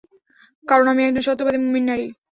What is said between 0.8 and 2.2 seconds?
আমি একজন সত্যবাদী মুমিন নারী।